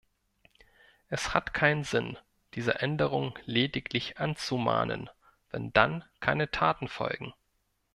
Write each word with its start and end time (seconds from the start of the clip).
Es 1.09 1.35
hat 1.35 1.53
keinen 1.53 1.83
Sinn, 1.83 2.17
diese 2.55 2.79
Änderungen 2.79 3.35
lediglich 3.45 4.17
anzumahnen, 4.17 5.11
wenn 5.51 5.71
dann 5.73 6.03
keine 6.19 6.49
Taten 6.49 6.87
folgen. 6.87 7.35